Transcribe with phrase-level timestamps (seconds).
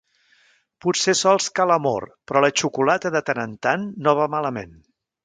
[0.85, 4.75] Potser sols cal amor, però la xocolata de tant en tant, no va malament.